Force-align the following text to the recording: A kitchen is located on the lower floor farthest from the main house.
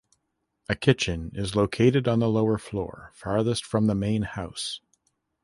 A 0.67 0.73
kitchen 0.73 1.31
is 1.35 1.55
located 1.55 2.07
on 2.07 2.17
the 2.17 2.27
lower 2.27 2.57
floor 2.57 3.11
farthest 3.13 3.63
from 3.63 3.85
the 3.85 3.93
main 3.93 4.23
house. 4.23 4.79